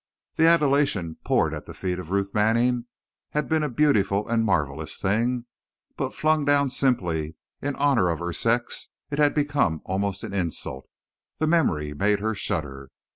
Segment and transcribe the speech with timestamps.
[0.37, 2.85] That adulation poured at the feet of Ruth Manning
[3.33, 5.45] had been a beautiful and marvelous thing;
[5.95, 10.89] but flung down simply in honor of her sex it became almost an insult.
[11.37, 12.89] The memory made her shudder.